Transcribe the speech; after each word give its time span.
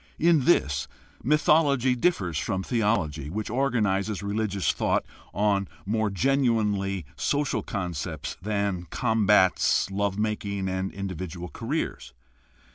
In 0.17 0.45
this, 0.45 0.87
mythology 1.21 1.95
differs 1.95 2.39
from 2.39 2.63
theology, 2.63 3.29
which 3.29 3.51
organizes 3.51 4.23
religious 4.23 4.71
thought 4.71 5.05
on 5.31 5.67
more 5.85 6.09
genuinely 6.09 7.05
social 7.15 7.61
concepts 7.61 8.35
than 8.41 8.87
combats, 8.89 9.91
love 9.91 10.17
making, 10.17 10.67
and 10.67 10.91
individual 10.91 11.49
careers. 11.49 12.15